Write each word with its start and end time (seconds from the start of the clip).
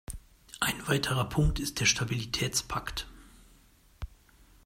Ein 0.59 0.87
weiterer 0.87 1.29
Punkt 1.29 1.59
ist 1.59 1.79
der 1.79 1.85
Stabilitätspakt. 1.85 3.05